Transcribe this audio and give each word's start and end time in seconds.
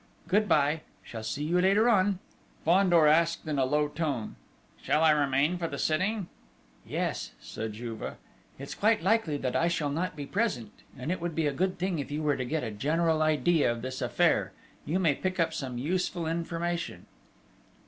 Good 0.27 0.49
bye. 0.49 0.81
Shall 1.03 1.21
see 1.21 1.43
you 1.43 1.61
later 1.61 1.87
on!" 1.87 2.17
Fandor 2.65 3.05
asked, 3.05 3.45
in 3.47 3.59
a 3.59 3.65
low 3.65 3.87
tone: 3.87 4.35
"Shall 4.81 5.03
I 5.03 5.11
remain 5.11 5.59
for 5.59 5.67
the 5.67 5.77
sitting?" 5.77 6.27
"Yes," 6.83 7.33
said 7.39 7.73
Juve. 7.73 8.01
"It 8.01 8.15
is 8.57 8.73
quite 8.73 9.03
likely 9.03 9.37
that 9.37 9.55
I 9.55 9.67
shall 9.67 9.91
not 9.91 10.15
be 10.15 10.25
present; 10.25 10.71
and 10.97 11.11
it 11.11 11.21
would 11.21 11.35
be 11.35 11.45
a 11.45 11.53
good 11.53 11.77
thing 11.77 11.99
if 11.99 12.09
you 12.09 12.23
were 12.23 12.35
to 12.35 12.45
get 12.45 12.63
a 12.63 12.71
general 12.71 13.21
idea 13.21 13.71
of 13.71 13.83
this 13.83 14.01
affair: 14.01 14.53
you 14.87 14.97
may 14.97 15.13
pick 15.13 15.39
up 15.39 15.53
some 15.53 15.77
useful 15.77 16.25
information." 16.25 17.05